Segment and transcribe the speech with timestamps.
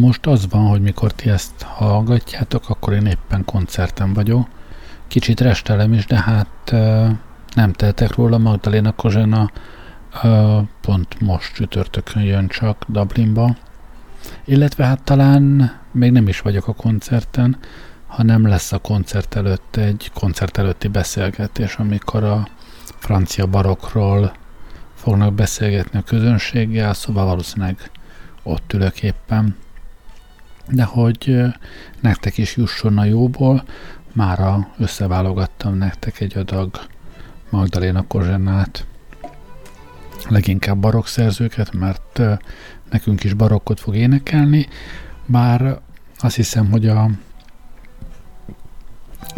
[0.00, 4.48] most az van, hogy mikor ti ezt hallgatjátok, akkor én éppen koncerten vagyok.
[5.08, 6.70] Kicsit restelem is, de hát
[7.54, 8.38] nem tehetek róla.
[8.38, 9.50] Magdalena Kozsena
[10.80, 13.56] pont most csütörtökön jön csak Dublinba.
[14.44, 17.58] Illetve hát talán még nem is vagyok a koncerten,
[18.06, 22.48] hanem lesz a koncert előtt egy koncert előtti beszélgetés, amikor a
[22.98, 24.32] francia barokról
[24.94, 27.90] fognak beszélgetni a közönséggel, szóval valószínűleg
[28.42, 29.56] ott ülök éppen
[30.70, 31.36] de hogy
[32.00, 33.64] nektek is jusson a jóból,
[34.12, 36.80] mára összeválogattam nektek egy adag
[37.50, 38.86] Magdaléna Kozsenát,
[40.28, 42.20] leginkább barokk szerzőket, mert
[42.90, 44.68] nekünk is barokkot fog énekelni,
[45.26, 45.80] bár
[46.18, 47.10] azt hiszem, hogy a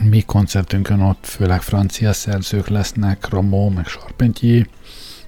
[0.03, 4.67] mi koncertünkön ott főleg francia szerzők lesznek, Romó, meg Sarpentyi,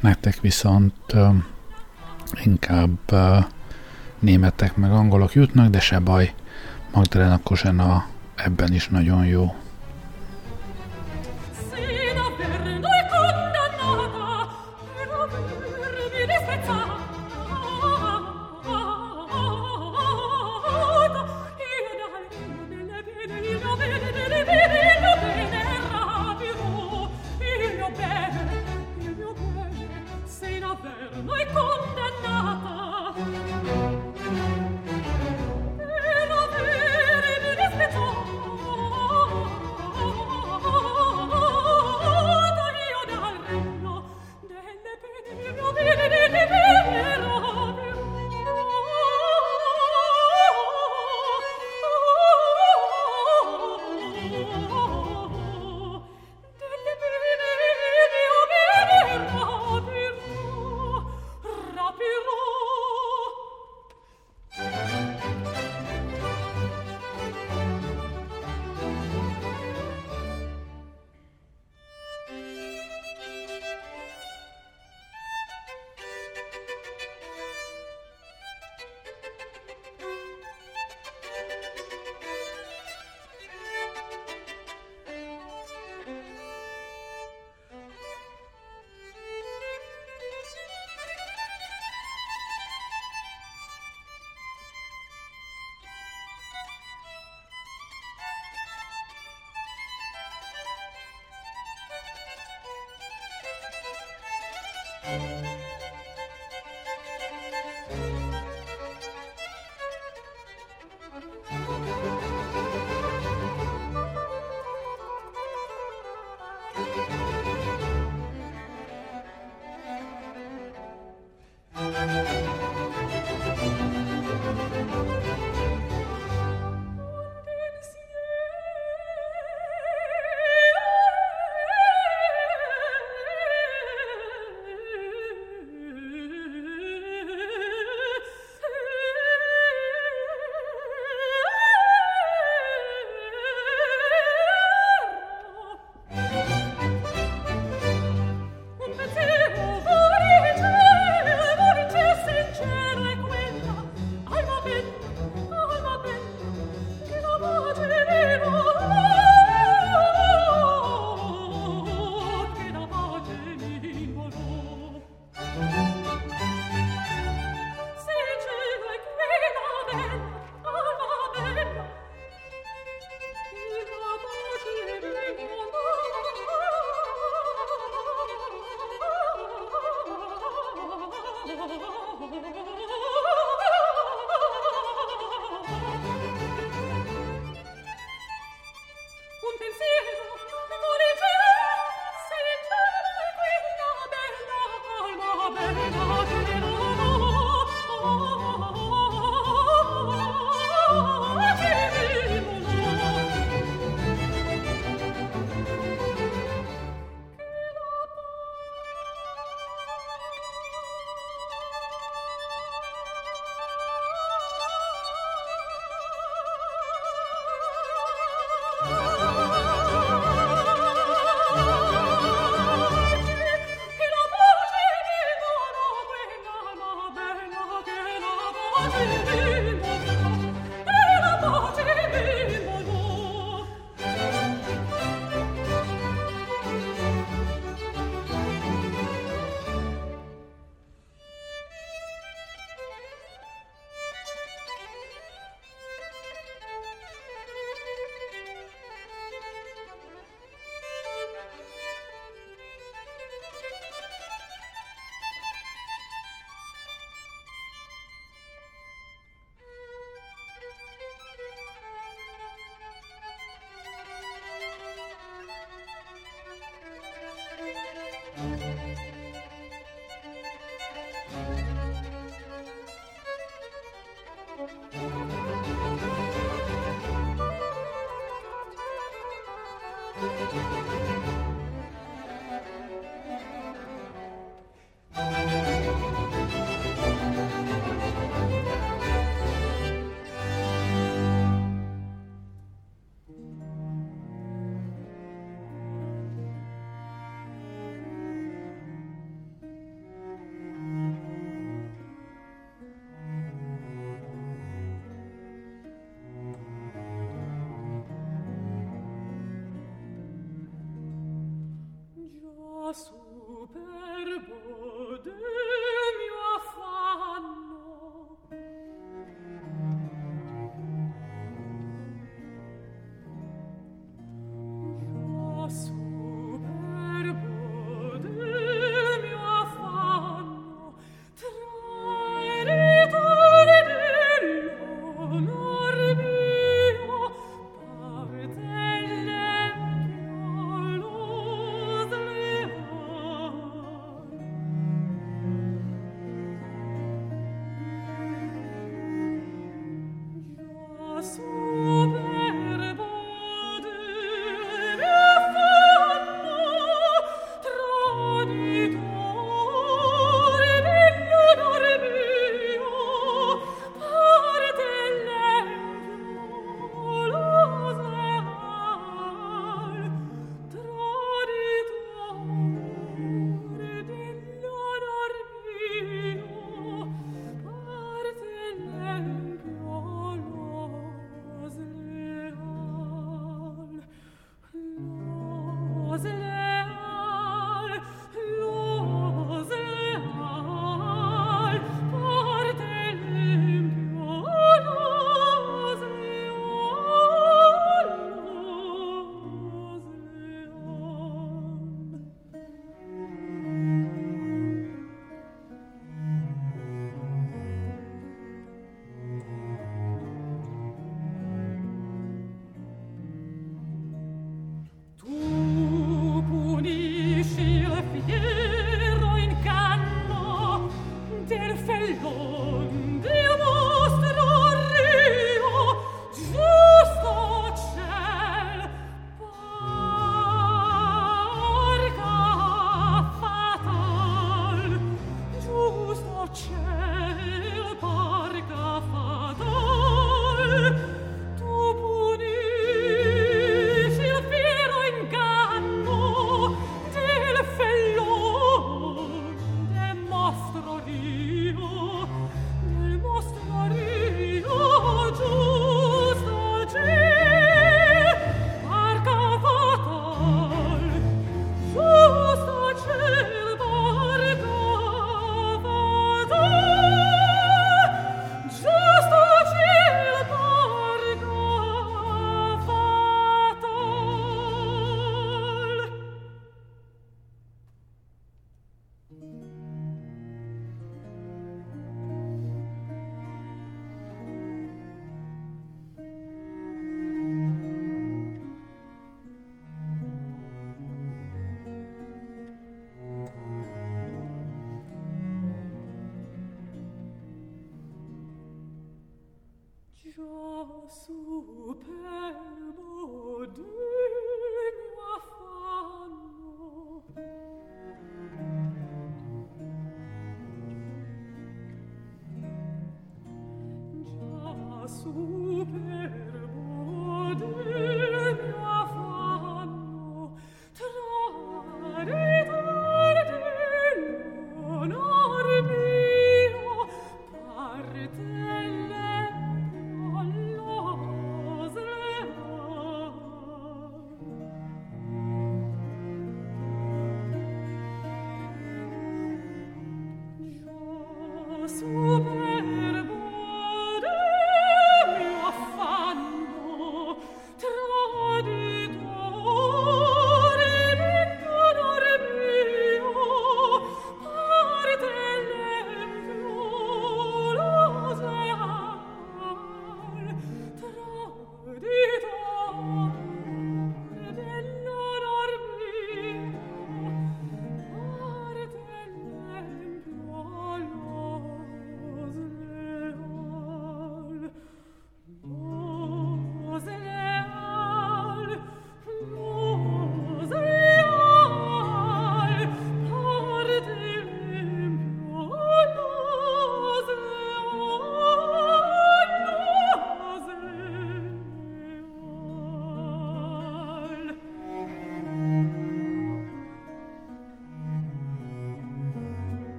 [0.00, 0.94] nektek viszont
[2.44, 2.98] inkább
[4.18, 6.34] németek meg angolok jutnak, de se baj,
[6.92, 9.54] Magdalena Kozsena ebben is nagyon jó.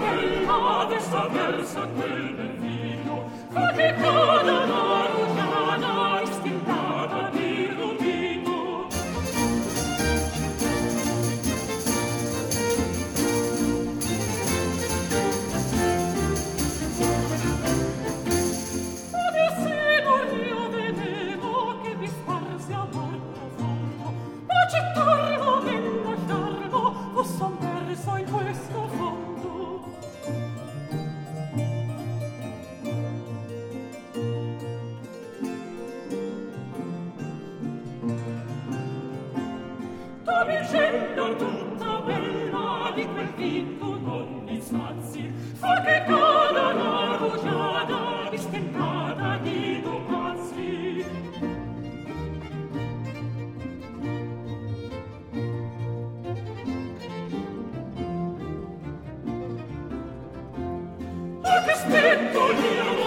[0.00, 1.89] Isabella, Isabel, Isabel, Isabel.
[40.50, 49.36] vicenda tutta bella di quel vinto non mi spazi fa che cada la rugiada distentata
[49.42, 51.04] di due pazzi
[61.42, 62.99] ma che spetto lì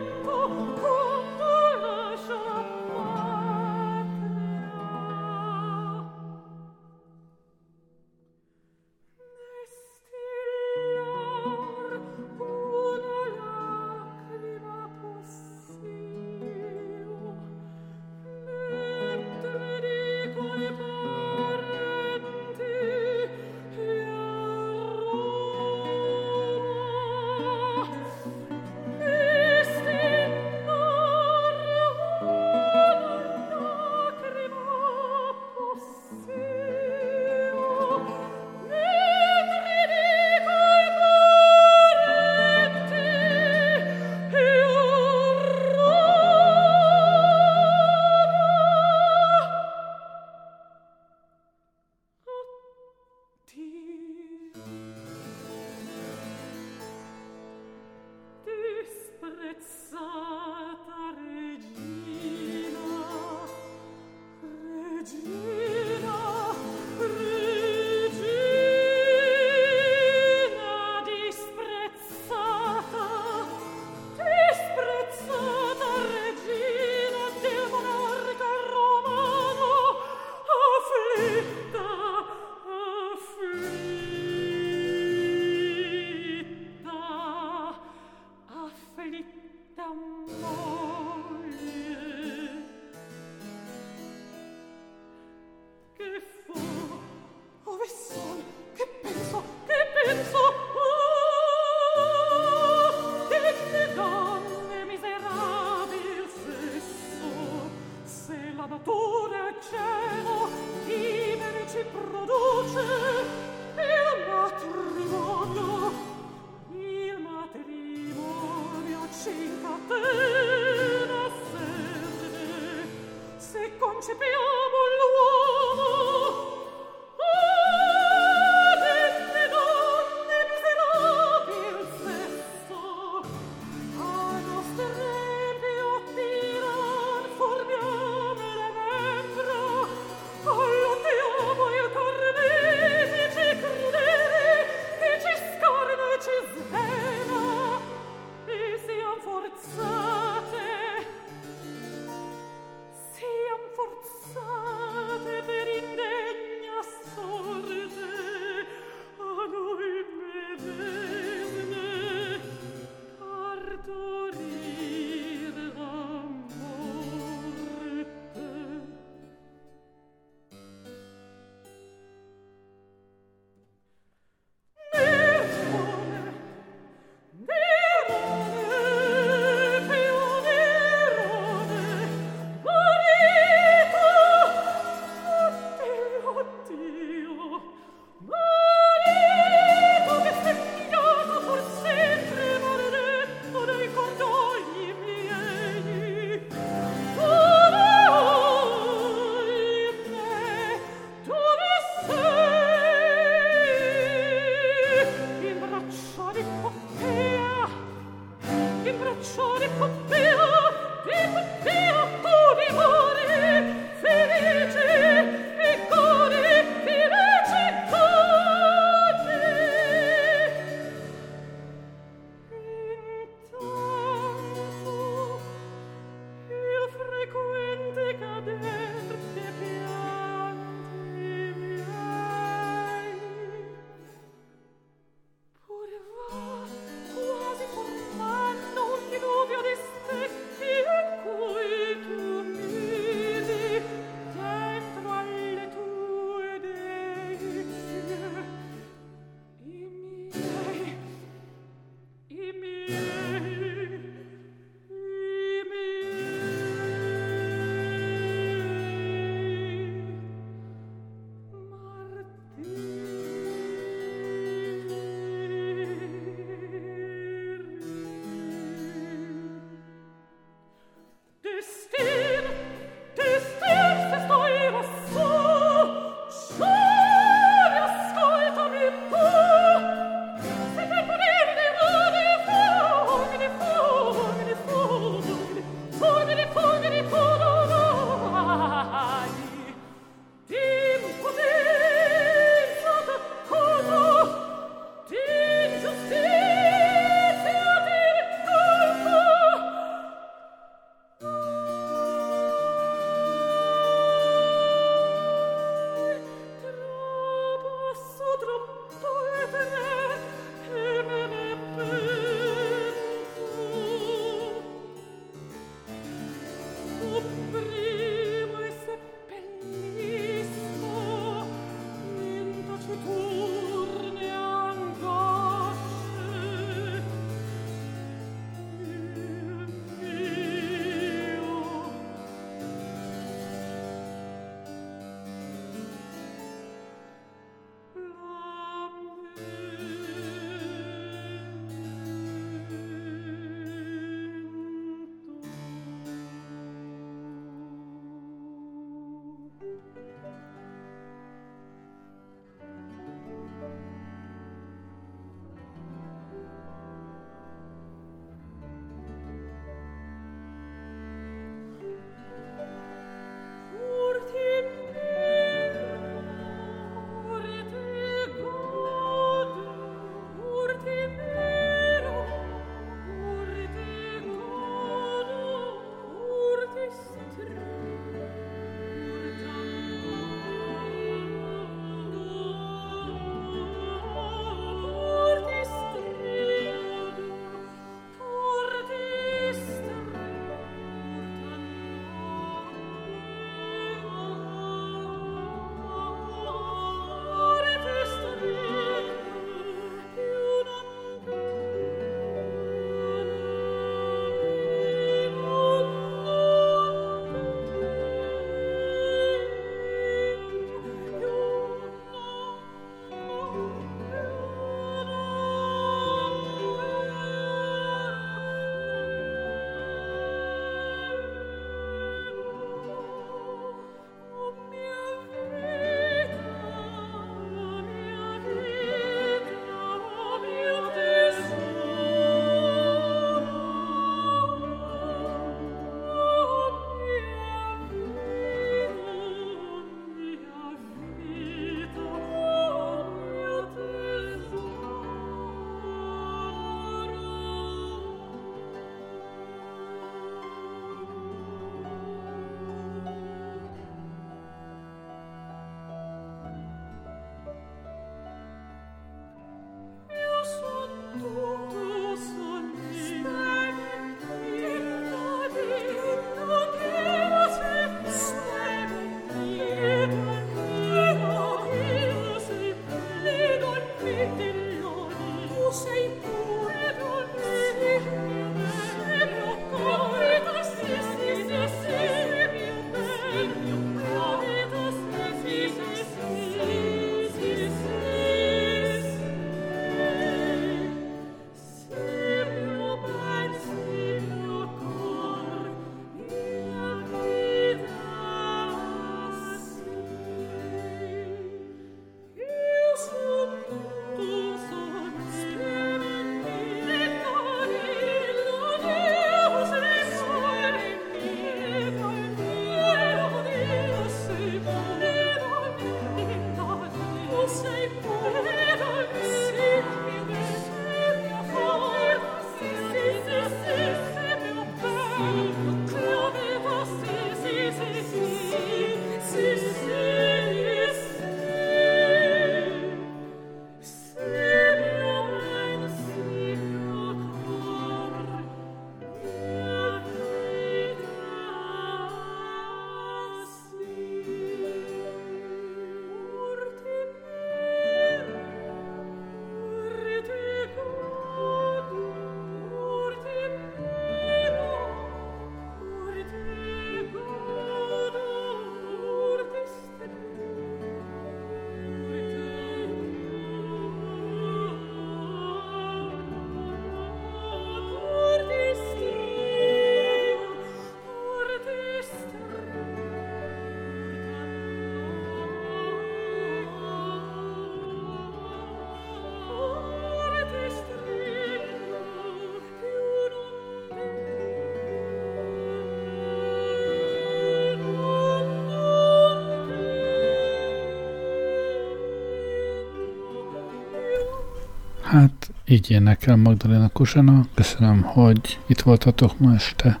[595.66, 597.46] így énekel Magdalena Kosana.
[597.54, 600.00] Köszönöm, hogy itt voltatok ma este.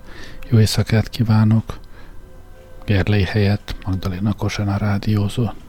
[0.50, 1.78] Jó éjszakát kívánok.
[2.84, 5.63] Gerlei helyett Magdalena Kosana rádiózott.